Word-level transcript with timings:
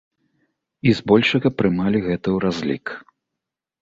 І 0.87 0.93
збольшага 1.01 1.47
прымалі 1.59 2.03
гэта 2.07 2.23
ў 2.35 2.37
разлік. 2.49 2.85